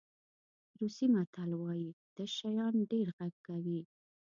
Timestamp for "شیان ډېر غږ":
2.39-3.33